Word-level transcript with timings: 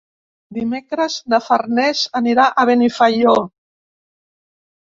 Dimecres 0.57 1.17
na 1.33 1.39
Farners 1.49 2.01
anirà 2.21 2.47
a 2.49 2.65
Benifaió. 2.71 3.37